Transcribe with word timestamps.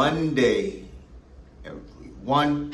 Monday, 0.00 0.84
everyone. 1.62 2.72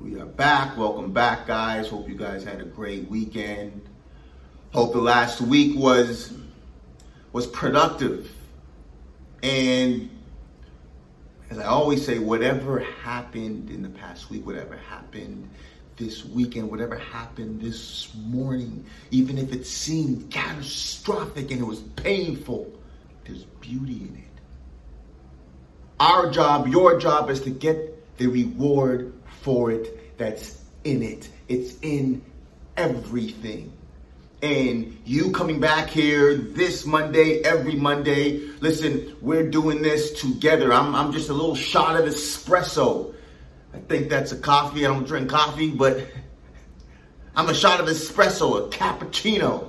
We 0.00 0.18
are 0.18 0.24
back. 0.24 0.74
Welcome 0.74 1.12
back, 1.12 1.46
guys. 1.46 1.88
Hope 1.88 2.08
you 2.08 2.14
guys 2.14 2.44
had 2.44 2.62
a 2.62 2.64
great 2.64 3.10
weekend. 3.10 3.86
Hope 4.72 4.94
the 4.94 5.02
last 5.02 5.42
week 5.42 5.78
was 5.78 6.32
was 7.34 7.46
productive. 7.46 8.34
And 9.42 10.08
as 11.50 11.58
I 11.58 11.64
always 11.64 12.06
say, 12.06 12.18
whatever 12.18 12.78
happened 12.78 13.68
in 13.68 13.82
the 13.82 13.90
past 13.90 14.30
week, 14.30 14.46
whatever 14.46 14.78
happened 14.78 15.46
this 15.98 16.24
weekend, 16.24 16.70
whatever 16.70 16.96
happened 16.96 17.60
this 17.60 18.14
morning, 18.16 18.86
even 19.10 19.36
if 19.36 19.52
it 19.52 19.66
seemed 19.66 20.30
catastrophic 20.30 21.50
and 21.50 21.60
it 21.60 21.66
was 21.66 21.80
painful, 21.96 22.72
there's 23.26 23.44
beauty 23.60 24.08
in 24.08 24.16
it. 24.16 24.39
Our 26.00 26.30
job, 26.30 26.66
your 26.66 26.98
job 26.98 27.28
is 27.28 27.42
to 27.42 27.50
get 27.50 28.16
the 28.16 28.26
reward 28.26 29.12
for 29.42 29.70
it 29.70 30.16
that's 30.16 30.64
in 30.82 31.02
it. 31.02 31.28
It's 31.46 31.78
in 31.82 32.22
everything. 32.78 33.70
And 34.40 34.98
you 35.04 35.30
coming 35.32 35.60
back 35.60 35.90
here 35.90 36.34
this 36.34 36.86
Monday, 36.86 37.42
every 37.42 37.74
Monday, 37.74 38.38
listen, 38.60 39.14
we're 39.20 39.50
doing 39.50 39.82
this 39.82 40.18
together. 40.18 40.72
I'm, 40.72 40.94
I'm 40.94 41.12
just 41.12 41.28
a 41.28 41.34
little 41.34 41.54
shot 41.54 42.00
of 42.00 42.06
espresso. 42.06 43.14
I 43.74 43.78
think 43.80 44.08
that's 44.08 44.32
a 44.32 44.38
coffee. 44.38 44.86
I 44.86 44.88
don't 44.88 45.06
drink 45.06 45.28
coffee, 45.28 45.70
but 45.70 46.06
I'm 47.36 47.50
a 47.50 47.54
shot 47.54 47.78
of 47.78 47.86
espresso, 47.86 48.66
a 48.66 48.70
cappuccino, 48.70 49.68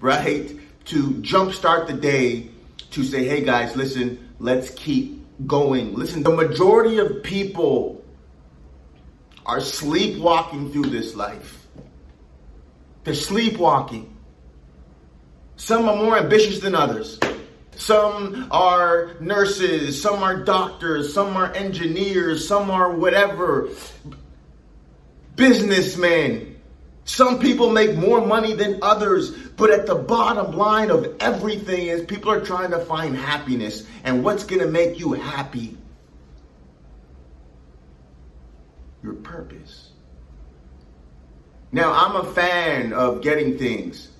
right? 0.00 0.54
To 0.84 1.10
jumpstart 1.22 1.86
the 1.86 1.94
day 1.94 2.50
to 2.90 3.02
say, 3.02 3.24
hey 3.24 3.42
guys, 3.42 3.74
listen, 3.74 4.28
let's 4.38 4.68
keep 4.68 5.21
going. 5.46 5.94
Listen, 5.94 6.22
the 6.22 6.30
majority 6.30 6.98
of 6.98 7.22
people 7.22 8.04
are 9.46 9.60
sleepwalking 9.60 10.70
through 10.72 10.86
this 10.86 11.14
life. 11.14 11.66
They're 13.04 13.14
sleepwalking. 13.14 14.16
Some 15.56 15.88
are 15.88 15.96
more 15.96 16.18
ambitious 16.18 16.60
than 16.60 16.74
others. 16.74 17.18
Some 17.76 18.48
are 18.50 19.16
nurses, 19.20 20.00
some 20.00 20.22
are 20.22 20.44
doctors, 20.44 21.12
some 21.12 21.36
are 21.36 21.52
engineers, 21.54 22.46
some 22.46 22.70
are 22.70 22.92
whatever. 22.92 23.68
Businessmen. 25.36 26.51
Some 27.04 27.40
people 27.40 27.70
make 27.70 27.96
more 27.96 28.24
money 28.24 28.54
than 28.54 28.78
others, 28.80 29.30
but 29.56 29.70
at 29.70 29.86
the 29.86 29.96
bottom 29.96 30.56
line 30.56 30.90
of 30.90 31.16
everything 31.20 31.88
is 31.88 32.04
people 32.04 32.30
are 32.30 32.40
trying 32.40 32.70
to 32.70 32.78
find 32.78 33.16
happiness. 33.16 33.86
And 34.04 34.22
what's 34.22 34.44
going 34.44 34.60
to 34.60 34.68
make 34.68 35.00
you 35.00 35.12
happy? 35.12 35.76
Your 39.02 39.14
purpose. 39.14 39.90
Now, 41.72 41.92
I'm 41.92 42.16
a 42.16 42.32
fan 42.32 42.92
of 42.92 43.22
getting 43.22 43.58
things, 43.58 44.10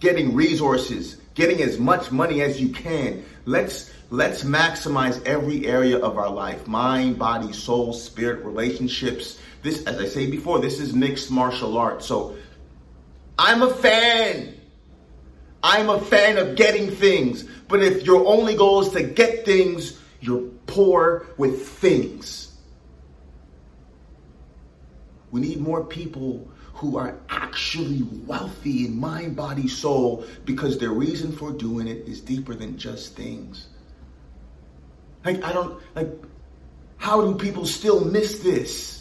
getting 0.00 0.34
resources, 0.34 1.16
getting 1.34 1.62
as 1.62 1.78
much 1.78 2.10
money 2.10 2.42
as 2.42 2.60
you 2.60 2.68
can. 2.68 3.24
Let's 3.46 3.90
let's 4.10 4.42
maximize 4.42 5.24
every 5.24 5.66
area 5.66 5.98
of 5.98 6.18
our 6.18 6.28
life. 6.28 6.66
Mind, 6.66 7.18
body, 7.18 7.52
soul, 7.52 7.92
spirit, 7.92 8.44
relationships, 8.44 9.38
this, 9.62 9.84
as 9.84 9.98
I 9.98 10.06
say 10.06 10.30
before, 10.30 10.58
this 10.60 10.80
is 10.80 10.94
mixed 10.94 11.30
martial 11.30 11.76
arts. 11.76 12.06
So 12.06 12.36
I'm 13.38 13.62
a 13.62 13.72
fan. 13.72 14.54
I'm 15.62 15.90
a 15.90 16.00
fan 16.00 16.38
of 16.38 16.56
getting 16.56 16.90
things. 16.90 17.44
But 17.68 17.82
if 17.82 18.04
your 18.04 18.26
only 18.26 18.54
goal 18.54 18.82
is 18.82 18.90
to 18.90 19.02
get 19.02 19.44
things, 19.44 19.98
you're 20.20 20.48
poor 20.66 21.26
with 21.36 21.68
things. 21.68 22.52
We 25.30 25.40
need 25.40 25.60
more 25.60 25.84
people 25.84 26.50
who 26.74 26.96
are 26.96 27.18
actually 27.28 28.02
wealthy 28.26 28.86
in 28.86 28.98
mind, 28.98 29.36
body, 29.36 29.68
soul, 29.68 30.24
because 30.44 30.78
their 30.78 30.90
reason 30.90 31.30
for 31.30 31.52
doing 31.52 31.86
it 31.86 32.08
is 32.08 32.20
deeper 32.20 32.54
than 32.54 32.78
just 32.78 33.14
things. 33.14 33.68
Like, 35.24 35.44
I 35.44 35.52
don't, 35.52 35.78
like, 35.94 36.08
how 36.96 37.20
do 37.20 37.34
people 37.34 37.66
still 37.66 38.04
miss 38.04 38.40
this? 38.40 38.99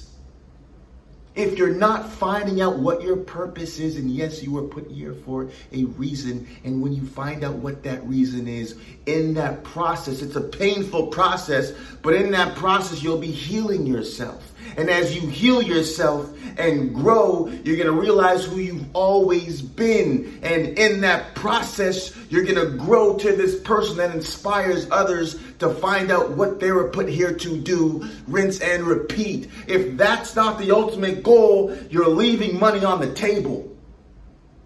If 1.39 1.57
you're 1.57 1.73
not 1.73 2.11
finding 2.11 2.61
out 2.61 2.79
what 2.79 3.01
your 3.01 3.15
purpose 3.15 3.79
is, 3.79 3.95
and 3.95 4.11
yes, 4.11 4.43
you 4.43 4.51
were 4.51 4.63
put 4.63 4.91
here 4.91 5.13
for 5.13 5.49
a 5.71 5.85
reason, 5.85 6.45
and 6.65 6.81
when 6.81 6.91
you 6.91 7.05
find 7.05 7.43
out 7.43 7.55
what 7.55 7.81
that 7.83 8.05
reason 8.05 8.47
is, 8.47 8.75
in 9.05 9.33
that 9.35 9.63
process, 9.63 10.21
it's 10.21 10.35
a 10.35 10.41
painful 10.41 11.07
process, 11.07 11.71
but 12.01 12.13
in 12.13 12.31
that 12.31 12.55
process, 12.55 13.01
you'll 13.01 13.17
be 13.17 13.31
healing 13.31 13.87
yourself. 13.87 14.48
And 14.77 14.89
as 14.89 15.15
you 15.15 15.27
heal 15.27 15.61
yourself 15.61 16.33
and 16.57 16.93
grow, 16.93 17.47
you're 17.63 17.77
going 17.77 17.87
to 17.87 17.99
realize 17.99 18.45
who 18.45 18.59
you've 18.59 18.85
always 18.93 19.61
been. 19.61 20.39
And 20.43 20.77
in 20.77 21.01
that 21.01 21.35
process, 21.35 22.15
you're 22.29 22.43
going 22.43 22.55
to 22.55 22.77
grow 22.77 23.17
to 23.17 23.35
this 23.35 23.59
person 23.61 23.97
that 23.97 24.13
inspires 24.13 24.87
others 24.91 25.39
to 25.59 25.69
find 25.69 26.11
out 26.11 26.31
what 26.31 26.59
they 26.59 26.71
were 26.71 26.89
put 26.89 27.07
here 27.09 27.33
to 27.33 27.59
do, 27.61 28.07
rinse 28.27 28.59
and 28.61 28.83
repeat. 28.83 29.49
If 29.67 29.97
that's 29.97 30.35
not 30.35 30.59
the 30.59 30.71
ultimate 30.71 31.23
goal, 31.23 31.75
you're 31.89 32.09
leaving 32.09 32.59
money 32.59 32.83
on 32.83 32.99
the 32.99 33.13
table, 33.13 33.75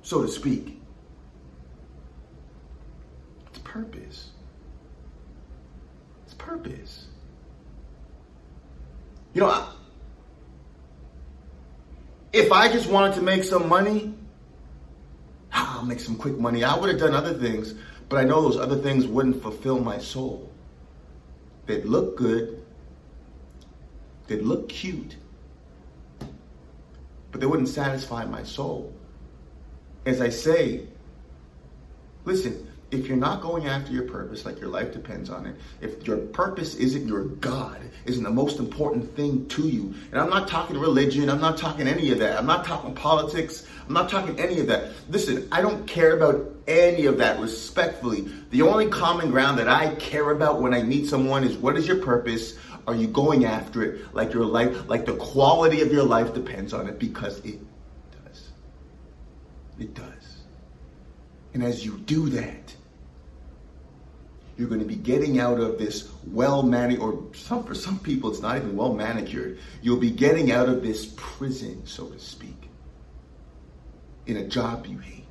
so 0.02 0.22
to 0.22 0.28
speak. 0.28 0.82
It's 3.48 3.60
purpose. 3.60 4.30
It's 6.26 6.34
purpose. 6.34 7.08
You 9.34 9.42
know, 9.42 9.50
I, 9.50 9.72
if 12.34 12.52
I 12.52 12.72
just 12.72 12.90
wanted 12.90 13.16
to 13.16 13.22
make 13.22 13.44
some 13.44 13.70
money, 13.70 14.14
I'll 15.52 15.86
make 15.86 16.00
some 16.00 16.16
quick 16.16 16.38
money. 16.40 16.64
I 16.64 16.76
would 16.76 16.90
have 16.90 17.00
done 17.00 17.14
other 17.14 17.36
things, 17.36 17.76
but 18.10 18.18
I 18.18 18.24
know 18.24 18.42
those 18.42 18.58
other 18.58 18.76
things 18.76 19.06
wouldn't 19.06 19.42
fulfill 19.42 19.80
my 19.80 20.00
soul. 20.00 20.52
They'd 21.68 21.86
look 21.86 22.18
good, 22.18 22.66
they'd 24.28 24.42
look 24.42 24.68
cute, 24.68 25.16
but 27.32 27.40
they 27.40 27.46
wouldn't 27.46 27.70
satisfy 27.70 28.26
my 28.26 28.44
soul. 28.44 28.92
As 30.06 30.20
I 30.20 30.30
say, 30.30 30.88
listen, 32.26 32.68
if 32.94 33.08
you're 33.08 33.18
not 33.18 33.42
going 33.42 33.68
after 33.68 33.92
your 33.92 34.04
purpose, 34.04 34.46
like 34.46 34.60
your 34.60 34.70
life 34.70 34.94
depends 34.94 35.30
on 35.30 35.46
it, 35.46 35.56
if 35.82 36.06
your 36.06 36.18
purpose 36.18 36.76
isn't 36.76 37.08
your 37.08 37.24
God, 37.24 37.82
isn't 38.06 38.24
the 38.24 38.30
most 38.30 38.60
important 38.60 39.16
thing 39.16 39.48
to 39.50 39.68
you, 39.68 39.94
and 40.12 40.22
I'm 40.22 40.30
not 40.30 40.48
talking 40.48 40.78
religion, 40.78 41.30
I'm 41.30 41.42
not 41.42 41.58
talking 41.58 41.88
any 41.88 42.12
of 42.12 42.20
that, 42.20 42.38
I'm 42.38 42.46
not 42.46 42.66
talking 42.66 42.94
politics, 42.94 43.66
I'm 43.88 43.94
not 43.94 44.10
talking 44.10 44.40
any 44.40 44.60
of 44.60 44.68
that. 44.68 44.92
Listen, 45.10 45.48
I 45.52 45.62
don't 45.62 45.88
care 45.88 46.16
about 46.16 46.50
any 46.68 47.08
of 47.08 47.18
that 47.18 47.40
respectfully. 47.40 48.30
The 48.52 48.62
only 48.62 48.88
common 48.88 49.32
ground 49.32 49.58
that 49.58 49.68
I 49.68 49.96
care 49.96 50.32
about 50.32 50.62
when 50.62 50.74
I 50.74 50.84
meet 50.84 51.08
someone 51.08 51.44
is 51.44 51.58
what 51.58 51.76
is 51.76 51.88
your 51.88 51.98
purpose? 51.98 52.58
Are 52.88 52.96
you 52.96 53.08
going 53.08 53.46
after 53.46 53.82
it? 53.84 54.14
Like 54.14 54.34
your 54.34 54.46
life, 54.46 54.88
like 54.88 55.06
the 55.06 55.16
quality 55.16 55.82
of 55.82 55.92
your 55.92 56.04
life 56.04 56.34
depends 56.34 56.74
on 56.74 56.88
it 56.88 57.00
because 57.00 57.40
it 57.40 57.60
does. 58.12 58.50
It 59.80 59.94
does. 59.94 60.08
And 61.54 61.64
as 61.64 61.86
you 61.86 61.98
do 62.00 62.30
that, 62.30 62.76
you're 64.58 64.68
going 64.68 64.82
to 64.82 64.86
be 64.86 64.96
getting 64.96 65.40
out 65.40 65.60
of 65.60 65.80
this 65.80 66.10
well 66.28 66.64
manicured, 66.64 67.02
or 67.02 67.36
some, 67.36 67.64
for 67.64 67.74
some 67.74 68.00
people, 68.00 68.30
it's 68.30 68.42
not 68.42 68.58
even 68.58 68.76
well 68.76 68.94
manicured. 68.94 69.58
You'll 69.82 70.00
be 70.00 70.12
getting 70.12 70.52
out 70.52 70.70
of 70.70 70.84
this 70.84 71.12
prison, 71.16 71.86
so 71.86 72.08
to 72.08 72.20
speak, 72.20 72.70
in 74.28 74.38
a 74.38 74.48
job 74.48 74.86
you 74.86 75.00
hate, 75.00 75.24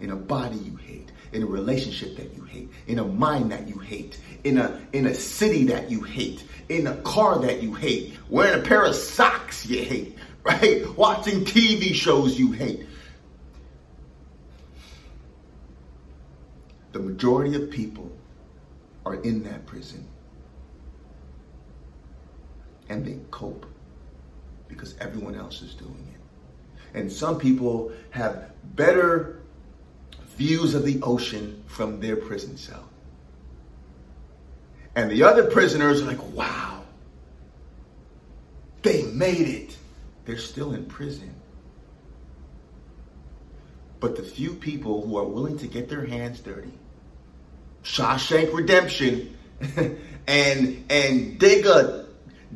in 0.00 0.10
a 0.10 0.16
body 0.16 0.56
you 0.56 0.76
hate, 0.76 1.12
in 1.32 1.42
a 1.42 1.46
relationship 1.46 2.16
that 2.16 2.34
you 2.34 2.42
hate, 2.44 2.70
in 2.86 2.98
a 2.98 3.04
mind 3.04 3.52
that 3.52 3.68
you 3.68 3.78
hate, 3.78 4.18
in 4.44 4.56
a 4.56 4.80
in 4.92 5.06
a 5.06 5.14
city 5.14 5.64
that 5.64 5.90
you 5.90 6.00
hate, 6.00 6.42
in 6.68 6.86
a 6.86 6.96
car 6.98 7.38
that 7.40 7.62
you 7.62 7.74
hate, 7.74 8.16
wearing 8.30 8.60
a 8.60 8.64
pair 8.64 8.84
of 8.84 8.94
socks 8.94 9.66
you 9.66 9.82
hate, 9.82 10.16
right? 10.42 10.88
Watching 10.96 11.44
TV 11.44 11.94
shows 11.94 12.38
you 12.38 12.52
hate. 12.52 12.86
The 16.92 16.98
majority 16.98 17.54
of 17.54 17.70
people 17.70 18.10
are 19.04 19.14
in 19.14 19.42
that 19.44 19.66
prison. 19.66 20.06
And 22.88 23.04
they 23.04 23.18
cope 23.30 23.66
because 24.68 24.96
everyone 24.98 25.34
else 25.34 25.62
is 25.62 25.74
doing 25.74 26.14
it. 26.14 26.98
And 26.98 27.10
some 27.12 27.38
people 27.38 27.92
have 28.10 28.52
better 28.76 29.40
views 30.36 30.74
of 30.74 30.84
the 30.84 31.00
ocean 31.02 31.62
from 31.66 32.00
their 32.00 32.16
prison 32.16 32.56
cell. 32.56 32.88
And 34.94 35.10
the 35.10 35.22
other 35.22 35.44
prisoners 35.44 36.00
are 36.00 36.06
like, 36.06 36.22
wow, 36.32 36.82
they 38.82 39.02
made 39.02 39.48
it. 39.48 39.76
They're 40.24 40.38
still 40.38 40.72
in 40.72 40.86
prison. 40.86 41.34
But 44.00 44.16
the 44.16 44.22
few 44.22 44.54
people 44.54 45.04
who 45.04 45.16
are 45.16 45.24
willing 45.24 45.58
to 45.58 45.66
get 45.66 45.88
their 45.88 46.04
hands 46.04 46.40
dirty, 46.40 46.72
Shawshank 47.82 48.54
Redemption, 48.54 49.36
and 50.26 50.84
and 50.88 51.38
dig 51.38 51.66
a 51.66 52.06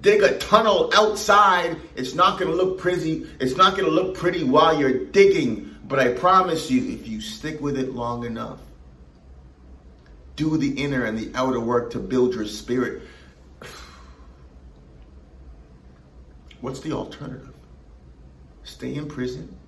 dig 0.01 0.23
a 0.23 0.39
tunnel 0.39 0.91
outside, 0.95 1.77
it's 1.97 2.15
not 2.15 2.39
to 2.39 2.45
look 2.55 2.79
pretty. 2.79 3.27
It's 3.41 3.57
not 3.57 3.77
going 3.77 3.87
to 3.87 3.91
look 3.91 4.17
pretty 4.17 4.45
while 4.45 4.79
you're 4.79 5.07
digging. 5.07 5.77
But 5.85 5.99
I 5.99 6.13
promise 6.13 6.71
you, 6.71 6.93
if 6.93 7.09
you 7.09 7.21
stick 7.21 7.61
with 7.61 7.77
it 7.77 7.93
long 7.93 8.25
enough, 8.25 8.61
do 10.37 10.57
the 10.57 10.71
inner 10.81 11.05
and 11.05 11.19
the 11.19 11.33
outer 11.35 11.61
work 11.61 11.91
to 11.93 11.99
build 11.99 12.35
your 12.35 12.47
spirit. 12.47 13.03
What's 16.61 16.81
the 16.81 16.93
alternative? 16.93 17.53
Stay 18.63 18.95
in 18.95 19.09
prison 19.09 19.59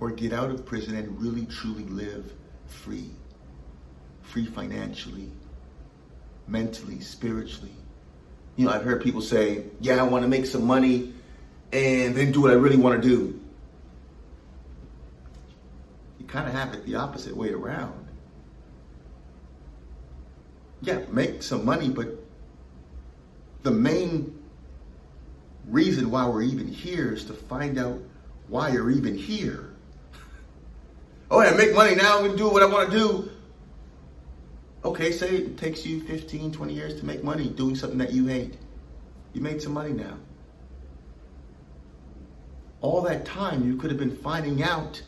or 0.00 0.10
get 0.10 0.32
out 0.32 0.50
of 0.50 0.64
prison 0.64 0.96
and 0.96 1.20
really 1.20 1.46
truly 1.46 1.84
live 1.84 2.32
free. 2.66 3.10
Free 4.22 4.46
financially, 4.46 5.30
mentally, 6.48 7.00
spiritually. 7.00 7.74
You 8.56 8.66
know, 8.66 8.72
I've 8.72 8.84
heard 8.84 9.02
people 9.02 9.20
say, 9.20 9.64
yeah, 9.80 10.00
I 10.00 10.02
want 10.04 10.22
to 10.22 10.28
make 10.28 10.46
some 10.46 10.64
money 10.66 11.12
and 11.72 12.14
then 12.14 12.32
do 12.32 12.40
what 12.40 12.50
I 12.50 12.54
really 12.54 12.76
want 12.76 13.00
to 13.00 13.08
do. 13.08 13.40
You 16.18 16.26
kind 16.26 16.48
of 16.48 16.54
have 16.54 16.74
it 16.74 16.84
the 16.86 16.96
opposite 16.96 17.36
way 17.36 17.50
around. 17.50 18.08
Yeah, 20.82 21.00
make 21.10 21.42
some 21.42 21.64
money, 21.64 21.90
but 21.90 22.08
the 23.62 23.70
main 23.70 24.38
reason 25.66 26.10
why 26.10 26.26
we're 26.26 26.42
even 26.42 26.66
here 26.66 27.12
is 27.12 27.24
to 27.26 27.34
find 27.34 27.78
out 27.78 28.00
why 28.48 28.70
you're 28.70 28.90
even 28.90 29.14
here. 29.16 29.69
Oh, 31.30 31.42
yeah, 31.42 31.52
make 31.52 31.74
money 31.74 31.94
now, 31.94 32.18
I'm 32.18 32.32
to 32.32 32.36
do 32.36 32.48
what 32.48 32.62
I 32.62 32.66
want 32.66 32.90
to 32.90 32.98
do. 32.98 33.30
Okay, 34.84 35.12
say 35.12 35.36
it 35.36 35.58
takes 35.58 35.86
you 35.86 36.00
15, 36.00 36.52
20 36.52 36.74
years 36.74 36.98
to 36.98 37.06
make 37.06 37.22
money 37.22 37.48
doing 37.48 37.76
something 37.76 37.98
that 37.98 38.12
you 38.12 38.26
hate. 38.26 38.56
You 39.32 39.40
made 39.40 39.62
some 39.62 39.72
money 39.72 39.92
now. 39.92 40.16
All 42.80 43.02
that 43.02 43.24
time 43.24 43.64
you 43.64 43.76
could 43.76 43.90
have 43.90 43.98
been 43.98 44.16
finding 44.16 44.62
out 44.62 45.02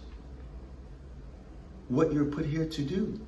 what 1.88 2.12
you're 2.12 2.26
put 2.26 2.46
here 2.46 2.66
to 2.66 2.82
do. 2.82 3.20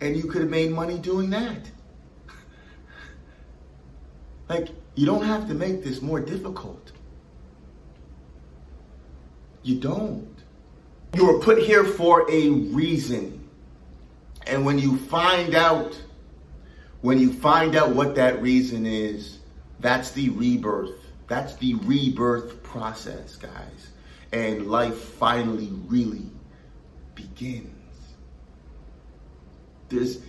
And 0.00 0.16
you 0.16 0.24
could 0.24 0.40
have 0.40 0.50
made 0.50 0.72
money 0.72 0.98
doing 0.98 1.30
that. 1.30 1.70
like, 4.48 4.68
you 4.96 5.06
don't 5.06 5.24
have 5.24 5.46
to 5.48 5.54
make 5.54 5.84
this 5.84 6.02
more 6.02 6.20
difficult. 6.20 6.92
You 9.68 9.78
don't. 9.78 10.34
You 11.14 11.26
were 11.26 11.40
put 11.40 11.58
here 11.58 11.84
for 11.84 12.24
a 12.30 12.48
reason. 12.48 13.46
And 14.46 14.64
when 14.64 14.78
you 14.78 14.96
find 14.96 15.54
out, 15.54 15.94
when 17.02 17.18
you 17.18 17.30
find 17.30 17.76
out 17.76 17.90
what 17.90 18.14
that 18.14 18.40
reason 18.40 18.86
is, 18.86 19.40
that's 19.78 20.12
the 20.12 20.30
rebirth. 20.30 20.94
That's 21.26 21.54
the 21.56 21.74
rebirth 21.74 22.62
process, 22.62 23.36
guys. 23.36 23.90
And 24.32 24.70
life 24.70 24.96
finally 24.96 25.68
really 25.86 26.30
begins. 27.14 27.68
There's, 29.90 30.20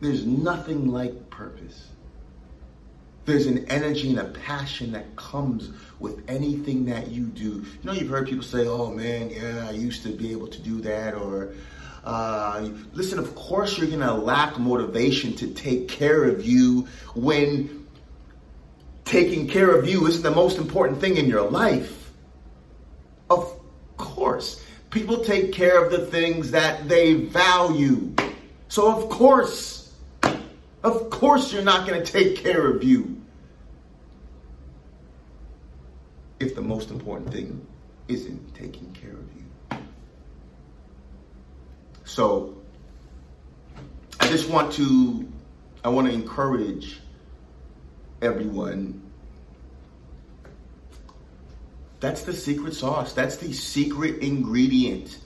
there's 0.00 0.24
nothing 0.24 0.90
like 0.90 1.28
purpose. 1.28 1.88
There's 3.24 3.46
an 3.46 3.66
energy 3.68 4.10
and 4.10 4.18
a 4.18 4.24
passion 4.24 4.92
that 4.92 5.14
comes 5.14 5.70
with 6.00 6.22
anything 6.28 6.84
that 6.86 7.08
you 7.08 7.26
do. 7.26 7.42
You 7.42 7.64
know, 7.84 7.92
you've 7.92 8.08
heard 8.08 8.26
people 8.26 8.44
say, 8.44 8.66
oh 8.66 8.90
man, 8.90 9.30
yeah, 9.30 9.66
I 9.68 9.72
used 9.72 10.02
to 10.02 10.10
be 10.10 10.32
able 10.32 10.48
to 10.48 10.60
do 10.60 10.80
that, 10.80 11.14
or 11.14 11.54
uh, 12.04 12.68
listen, 12.92 13.18
of 13.18 13.34
course, 13.34 13.78
you're 13.78 13.86
going 13.86 14.00
to 14.00 14.12
lack 14.12 14.58
motivation 14.58 15.34
to 15.36 15.46
take 15.54 15.88
care 15.88 16.24
of 16.24 16.44
you 16.44 16.88
when 17.14 17.86
taking 19.04 19.46
care 19.46 19.70
of 19.70 19.86
you 19.88 20.06
isn't 20.06 20.22
the 20.22 20.30
most 20.30 20.58
important 20.58 21.00
thing 21.00 21.16
in 21.16 21.26
your 21.26 21.48
life. 21.48 22.10
Of 23.30 23.60
course, 23.96 24.64
people 24.90 25.22
take 25.24 25.52
care 25.52 25.84
of 25.84 25.92
the 25.92 26.06
things 26.06 26.50
that 26.50 26.88
they 26.88 27.14
value. 27.14 28.12
So, 28.68 28.90
of 28.90 29.08
course, 29.08 29.81
of 30.82 31.10
course, 31.10 31.52
you're 31.52 31.62
not 31.62 31.86
going 31.86 32.02
to 32.02 32.12
take 32.12 32.36
care 32.36 32.66
of 32.66 32.82
you 32.82 33.20
if 36.40 36.54
the 36.54 36.62
most 36.62 36.90
important 36.90 37.32
thing 37.32 37.64
isn't 38.08 38.54
taking 38.54 38.92
care 38.92 39.12
of 39.12 39.18
you. 39.36 39.78
So 42.04 42.56
I 44.20 44.28
just 44.28 44.50
want 44.50 44.72
to 44.74 45.28
I 45.84 45.88
want 45.88 46.08
to 46.08 46.12
encourage 46.12 47.00
everyone. 48.20 49.02
That's 52.00 52.22
the 52.22 52.32
secret 52.32 52.74
sauce. 52.74 53.12
That's 53.12 53.36
the 53.36 53.52
secret 53.52 54.22
ingredient, 54.22 55.18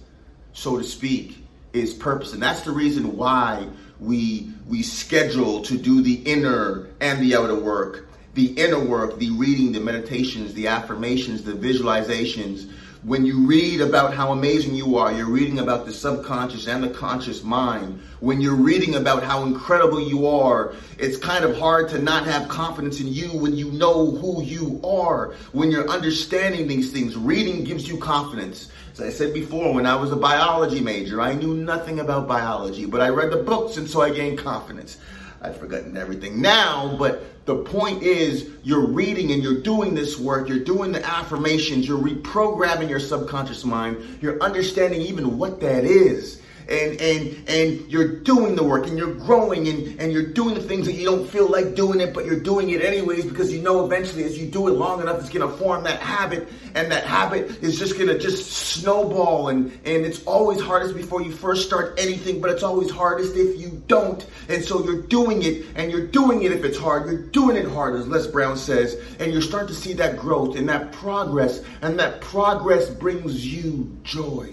so 0.52 0.76
to 0.76 0.84
speak, 0.84 1.45
is 1.76 1.94
purpose. 1.94 2.32
And 2.32 2.42
that's 2.42 2.62
the 2.62 2.72
reason 2.72 3.16
why 3.16 3.68
we 4.00 4.50
we 4.68 4.82
schedule 4.82 5.62
to 5.62 5.76
do 5.76 6.02
the 6.02 6.14
inner 6.14 6.88
and 7.00 7.20
the 7.20 7.36
outer 7.36 7.54
work. 7.54 8.08
The 8.34 8.46
inner 8.46 8.80
work, 8.80 9.18
the 9.18 9.30
reading, 9.30 9.72
the 9.72 9.80
meditations, 9.80 10.52
the 10.52 10.66
affirmations, 10.66 11.42
the 11.42 11.52
visualizations, 11.52 12.70
when 13.06 13.24
you 13.24 13.46
read 13.46 13.80
about 13.80 14.12
how 14.12 14.32
amazing 14.32 14.74
you 14.74 14.98
are, 14.98 15.12
you're 15.12 15.30
reading 15.30 15.60
about 15.60 15.86
the 15.86 15.92
subconscious 15.92 16.66
and 16.66 16.82
the 16.82 16.88
conscious 16.88 17.44
mind. 17.44 18.00
When 18.18 18.40
you're 18.40 18.56
reading 18.56 18.96
about 18.96 19.22
how 19.22 19.44
incredible 19.44 20.00
you 20.00 20.26
are, 20.26 20.74
it's 20.98 21.16
kind 21.16 21.44
of 21.44 21.56
hard 21.56 21.88
to 21.90 22.02
not 22.02 22.26
have 22.26 22.48
confidence 22.48 22.98
in 22.98 23.06
you 23.06 23.28
when 23.28 23.56
you 23.56 23.70
know 23.70 24.10
who 24.10 24.42
you 24.42 24.80
are. 24.82 25.34
When 25.52 25.70
you're 25.70 25.88
understanding 25.88 26.66
these 26.66 26.90
things, 26.90 27.16
reading 27.16 27.62
gives 27.62 27.86
you 27.86 27.96
confidence. 27.96 28.72
As 28.94 29.00
I 29.00 29.10
said 29.10 29.32
before, 29.32 29.72
when 29.72 29.86
I 29.86 29.94
was 29.94 30.10
a 30.10 30.16
biology 30.16 30.80
major, 30.80 31.20
I 31.20 31.32
knew 31.34 31.54
nothing 31.54 32.00
about 32.00 32.26
biology, 32.26 32.86
but 32.86 33.00
I 33.00 33.10
read 33.10 33.30
the 33.30 33.36
books 33.36 33.76
and 33.76 33.88
so 33.88 34.00
I 34.02 34.10
gained 34.10 34.38
confidence. 34.38 34.98
I've 35.42 35.58
forgotten 35.58 35.96
everything 35.96 36.40
now, 36.40 36.96
but 36.98 37.24
the 37.46 37.56
point 37.56 38.02
is 38.02 38.50
you're 38.62 38.86
reading 38.86 39.32
and 39.32 39.42
you're 39.42 39.60
doing 39.60 39.94
this 39.94 40.18
work, 40.18 40.48
you're 40.48 40.58
doing 40.58 40.92
the 40.92 41.04
affirmations, 41.06 41.86
you're 41.86 42.00
reprogramming 42.02 42.88
your 42.88 43.00
subconscious 43.00 43.64
mind, 43.64 44.18
you're 44.20 44.42
understanding 44.42 45.00
even 45.02 45.38
what 45.38 45.60
that 45.60 45.84
is 45.84 46.42
and 46.68 47.00
and 47.00 47.48
and 47.48 47.90
you're 47.90 48.20
doing 48.20 48.56
the 48.56 48.62
work 48.62 48.86
and 48.86 48.98
you're 48.98 49.14
growing 49.14 49.68
and, 49.68 50.00
and 50.00 50.12
you're 50.12 50.26
doing 50.26 50.54
the 50.54 50.60
things 50.60 50.86
that 50.86 50.94
you 50.94 51.04
don't 51.04 51.28
feel 51.28 51.48
like 51.48 51.74
doing 51.74 52.00
it, 52.00 52.12
but 52.12 52.24
you're 52.24 52.40
doing 52.40 52.70
it 52.70 52.82
anyways 52.82 53.24
because 53.24 53.52
you 53.52 53.62
know 53.62 53.84
eventually 53.84 54.24
as 54.24 54.38
you 54.38 54.46
do 54.46 54.66
it 54.68 54.72
long 54.72 55.00
enough, 55.00 55.20
it's 55.20 55.30
gonna 55.30 55.48
form 55.56 55.84
that 55.84 56.00
habit, 56.00 56.48
and 56.74 56.90
that 56.90 57.04
habit 57.04 57.62
is 57.62 57.78
just 57.78 57.98
gonna 57.98 58.18
just 58.18 58.50
snowball 58.50 59.48
and 59.48 59.70
and 59.84 60.04
it's 60.04 60.24
always 60.24 60.60
hardest 60.60 60.94
before 60.94 61.22
you 61.22 61.30
first 61.30 61.66
start 61.66 61.98
anything, 61.98 62.40
but 62.40 62.50
it's 62.50 62.62
always 62.62 62.90
hardest 62.90 63.36
if 63.36 63.58
you 63.60 63.82
don't. 63.86 64.26
And 64.48 64.64
so 64.64 64.84
you're 64.84 65.02
doing 65.02 65.42
it 65.42 65.66
and 65.76 65.92
you're 65.92 66.06
doing 66.06 66.42
it 66.42 66.52
if 66.52 66.64
it's 66.64 66.78
hard, 66.78 67.06
you're 67.06 67.22
doing 67.22 67.56
it 67.56 67.66
hard, 67.66 67.94
as 67.94 68.08
Les 68.08 68.26
Brown 68.26 68.56
says, 68.56 68.96
and 69.20 69.32
you're 69.32 69.42
starting 69.42 69.68
to 69.68 69.74
see 69.74 69.92
that 69.94 70.16
growth 70.16 70.56
and 70.56 70.68
that 70.68 70.92
progress, 70.92 71.62
and 71.82 71.98
that 72.00 72.20
progress 72.20 72.90
brings 72.90 73.46
you 73.46 73.96
joy. 74.02 74.52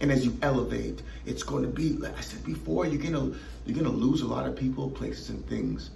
And 0.00 0.12
as 0.12 0.24
you 0.24 0.36
elevate, 0.42 1.02
it's 1.24 1.42
going 1.42 1.62
to 1.62 1.68
be, 1.68 1.94
like 1.94 2.16
I 2.16 2.20
said 2.20 2.44
before, 2.44 2.86
you're 2.86 3.02
gonna 3.02 3.32
you're 3.64 3.76
gonna 3.76 3.96
lose 3.96 4.22
a 4.22 4.26
lot 4.26 4.46
of 4.46 4.54
people, 4.54 4.90
places, 4.90 5.30
and 5.30 5.46
things 5.48 5.90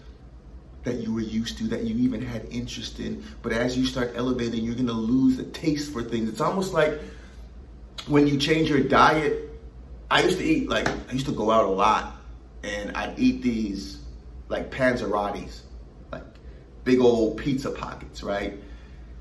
that 0.85 0.97
you 0.97 1.13
were 1.13 1.21
used 1.21 1.59
to, 1.59 1.65
that 1.65 1.85
you 1.85 1.95
even 1.97 2.23
had 2.23 2.47
interest 2.51 2.99
in. 3.01 3.23
But 3.43 3.53
as 3.53 3.77
you 3.77 3.85
start 3.85 4.13
elevating, 4.15 4.65
you're 4.65 4.75
gonna 4.75 4.93
lose 4.93 5.37
the 5.37 5.45
taste 5.45 5.93
for 5.93 6.03
things. 6.03 6.29
It's 6.29 6.41
almost 6.41 6.73
like 6.73 6.99
when 8.07 8.27
you 8.27 8.39
change 8.39 8.69
your 8.71 8.81
diet. 8.81 9.47
I 10.11 10.23
used 10.23 10.39
to 10.39 10.45
eat 10.45 10.69
like 10.69 10.89
I 10.89 11.13
used 11.13 11.27
to 11.27 11.33
go 11.33 11.51
out 11.51 11.67
a 11.67 11.71
lot, 11.71 12.17
and 12.65 12.97
I'd 12.97 13.19
eat 13.19 13.43
these 13.43 14.01
like 14.49 14.71
panzerottis, 14.71 15.61
like 16.11 16.25
big 16.85 17.01
old 17.01 17.37
pizza 17.37 17.71
pockets, 17.71 18.23
right? 18.23 18.59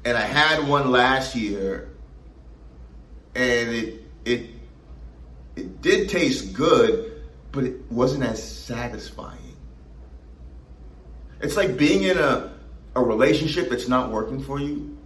And 0.05 0.17
I 0.17 0.21
had 0.21 0.67
one 0.67 0.89
last 0.89 1.35
year, 1.35 1.89
and 3.35 3.69
it 3.69 4.03
it 4.25 4.49
it 5.59 5.81
did 5.81 6.09
taste 6.09 6.53
good, 6.53 7.21
but 7.51 7.63
it 7.63 7.91
wasn't 7.91 8.23
as 8.23 8.41
satisfying. 8.41 9.37
It's 11.41 11.55
like 11.57 11.77
being 11.77 12.03
in 12.03 12.17
a, 12.17 12.51
a 12.95 13.03
relationship 13.03 13.69
that's 13.69 13.87
not 13.87 14.11
working 14.11 14.41
for 14.41 14.59
you. 14.59 14.97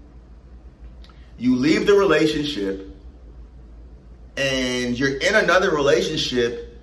You 1.37 1.55
leave 1.55 1.87
the 1.87 1.93
relationship 1.93 2.89
and 4.37 4.97
you're 4.97 5.17
in 5.17 5.35
another 5.35 5.71
relationship 5.71 6.81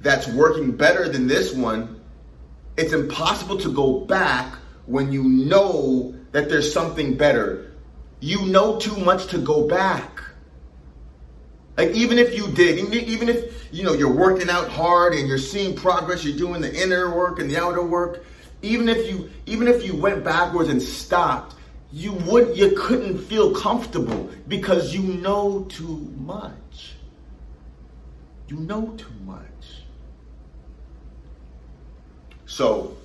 that's 0.00 0.26
working 0.28 0.72
better 0.72 1.08
than 1.08 1.26
this 1.26 1.52
one. 1.54 2.00
It's 2.76 2.92
impossible 2.92 3.58
to 3.58 3.72
go 3.72 4.00
back 4.00 4.54
when 4.86 5.12
you 5.12 5.22
know 5.22 6.14
that 6.32 6.48
there's 6.48 6.72
something 6.72 7.16
better. 7.16 7.72
You 8.20 8.46
know 8.46 8.78
too 8.78 8.96
much 8.96 9.26
to 9.28 9.38
go 9.38 9.66
back. 9.66 10.22
Like 11.76 11.90
even 11.90 12.18
if 12.18 12.34
you 12.36 12.48
did, 12.48 12.78
even 12.94 13.28
if 13.28 13.68
you 13.72 13.84
know 13.84 13.94
you're 13.94 14.12
working 14.12 14.50
out 14.50 14.68
hard 14.68 15.14
and 15.14 15.26
you're 15.26 15.38
seeing 15.38 15.74
progress, 15.74 16.24
you're 16.24 16.36
doing 16.36 16.60
the 16.60 16.74
inner 16.74 17.14
work 17.14 17.38
and 17.38 17.50
the 17.50 17.56
outer 17.56 17.82
work. 17.82 18.24
Even 18.60 18.88
if 18.88 19.08
you 19.10 19.30
even 19.46 19.68
if 19.68 19.84
you 19.84 19.96
went 19.96 20.22
backwards 20.22 20.68
and 20.68 20.82
stopped, 20.82 21.56
you 21.90 22.12
would 22.12 22.56
you 22.56 22.74
couldn't 22.76 23.18
feel 23.18 23.54
comfortable 23.54 24.30
because 24.48 24.94
you 24.94 25.02
know 25.02 25.64
too 25.70 26.12
much. 26.20 26.94
You 28.48 28.56
know 28.56 28.94
too 28.98 29.08
much. 29.24 29.40
So 32.44 32.98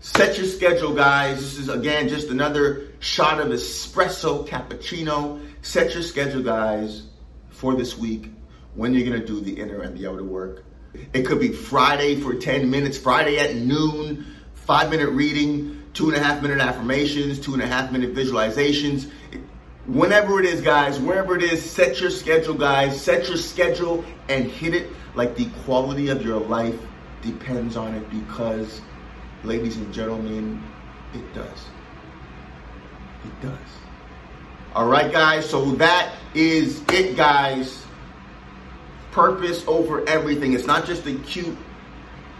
set 0.00 0.36
your 0.36 0.46
schedule, 0.46 0.92
guys. 0.94 1.36
This 1.36 1.58
is 1.58 1.68
again 1.68 2.08
just 2.08 2.28
another 2.28 2.88
shot 2.98 3.40
of 3.40 3.48
espresso 3.48 4.46
cappuccino. 4.48 5.40
Set 5.62 5.94
your 5.94 6.02
schedule, 6.02 6.42
guys, 6.42 7.04
for 7.50 7.74
this 7.74 7.98
week 7.98 8.30
when 8.74 8.94
you're 8.94 9.04
gonna 9.04 9.24
do 9.24 9.40
the 9.40 9.52
inner 9.52 9.82
and 9.82 9.96
the 9.96 10.08
outer 10.08 10.24
work. 10.24 10.64
It 11.12 11.22
could 11.26 11.38
be 11.38 11.52
Friday 11.52 12.16
for 12.16 12.34
10 12.34 12.70
minutes, 12.70 12.96
Friday 12.96 13.38
at 13.38 13.56
noon, 13.56 14.26
five 14.54 14.90
minute 14.90 15.10
reading, 15.10 15.82
two 15.92 16.08
and 16.08 16.16
a 16.16 16.20
half 16.20 16.42
minute 16.42 16.60
affirmations, 16.60 17.38
two 17.38 17.52
and 17.54 17.62
a 17.62 17.66
half 17.66 17.92
minute 17.92 18.14
visualizations. 18.14 19.10
Whenever 19.86 20.40
it 20.40 20.46
is, 20.46 20.60
guys, 20.60 20.98
wherever 20.98 21.36
it 21.36 21.42
is, 21.42 21.68
set 21.68 22.00
your 22.00 22.10
schedule, 22.10 22.54
guys. 22.54 23.00
Set 23.00 23.28
your 23.28 23.36
schedule 23.36 24.04
and 24.28 24.46
hit 24.46 24.74
it 24.74 24.88
like 25.14 25.36
the 25.36 25.46
quality 25.64 26.08
of 26.08 26.24
your 26.24 26.38
life 26.38 26.78
depends 27.22 27.76
on 27.76 27.94
it 27.94 28.08
because, 28.10 28.80
ladies 29.44 29.76
and 29.76 29.92
gentlemen, 29.92 30.62
it 31.12 31.34
does. 31.34 31.66
It 33.24 33.42
does. 33.42 33.89
All 34.72 34.86
right, 34.86 35.10
guys. 35.10 35.50
So 35.50 35.72
that 35.72 36.14
is 36.32 36.82
it, 36.92 37.16
guys. 37.16 37.84
Purpose 39.10 39.64
over 39.66 40.08
everything. 40.08 40.52
It's 40.52 40.66
not 40.66 40.86
just 40.86 41.04
a 41.06 41.14
cute 41.16 41.58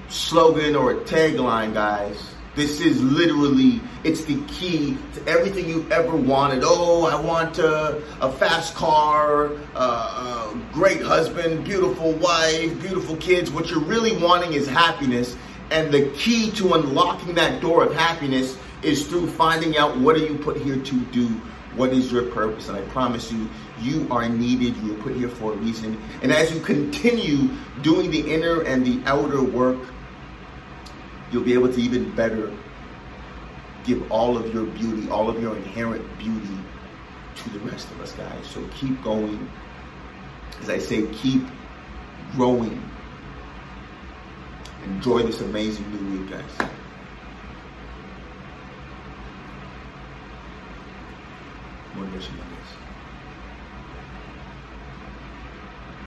slogan 0.08 0.76
or 0.76 0.92
a 0.92 0.96
tagline, 1.00 1.74
guys. 1.74 2.34
This 2.54 2.80
is 2.80 3.02
literally, 3.02 3.80
it's 4.04 4.24
the 4.24 4.40
key 4.46 4.96
to 5.14 5.26
everything 5.26 5.68
you've 5.68 5.90
ever 5.90 6.16
wanted. 6.16 6.62
Oh, 6.64 7.04
I 7.04 7.20
want 7.20 7.58
a, 7.58 8.00
a 8.20 8.30
fast 8.30 8.76
car, 8.76 9.52
a 9.74 10.56
great 10.72 11.02
husband, 11.02 11.64
beautiful 11.64 12.12
wife, 12.12 12.80
beautiful 12.80 13.16
kids. 13.16 13.50
What 13.50 13.70
you're 13.70 13.80
really 13.80 14.16
wanting 14.16 14.52
is 14.52 14.68
happiness. 14.68 15.36
And 15.72 15.92
the 15.92 16.10
key 16.10 16.52
to 16.52 16.74
unlocking 16.74 17.34
that 17.34 17.60
door 17.60 17.84
of 17.84 17.94
happiness 17.94 18.56
is 18.82 19.06
through 19.08 19.30
finding 19.30 19.76
out 19.76 19.96
what 19.98 20.14
are 20.14 20.24
you 20.24 20.36
put 20.36 20.56
here 20.58 20.76
to 20.76 21.00
do? 21.06 21.40
What 21.76 21.92
is 21.92 22.10
your 22.10 22.24
purpose? 22.24 22.68
And 22.68 22.76
I 22.76 22.82
promise 22.82 23.30
you, 23.30 23.48
you 23.80 24.08
are 24.10 24.28
needed. 24.28 24.76
You 24.78 24.94
are 24.94 25.02
put 25.02 25.14
here 25.14 25.28
for 25.28 25.52
a 25.52 25.56
reason. 25.56 26.00
And 26.22 26.32
as 26.32 26.52
you 26.52 26.60
continue 26.60 27.50
doing 27.82 28.10
the 28.10 28.20
inner 28.32 28.62
and 28.62 28.84
the 28.84 29.00
outer 29.08 29.42
work, 29.42 29.78
you'll 31.30 31.44
be 31.44 31.54
able 31.54 31.72
to 31.72 31.80
even 31.80 32.14
better 32.14 32.52
give 33.84 34.10
all 34.10 34.36
of 34.36 34.52
your 34.52 34.66
beauty, 34.66 35.08
all 35.10 35.28
of 35.28 35.40
your 35.40 35.56
inherent 35.56 36.04
beauty 36.18 36.58
to 37.36 37.50
the 37.50 37.58
rest 37.60 37.90
of 37.90 38.00
us, 38.00 38.12
guys. 38.12 38.46
So 38.46 38.66
keep 38.74 39.02
going. 39.02 39.48
As 40.60 40.68
I 40.68 40.78
say, 40.78 41.06
keep 41.08 41.42
growing. 42.32 42.82
Enjoy 44.84 45.22
this 45.22 45.40
amazing 45.40 45.90
new 45.92 46.18
week, 46.18 46.30
guys. 46.30 46.69
Motivation 52.20 52.36
Mondays. 52.36 52.89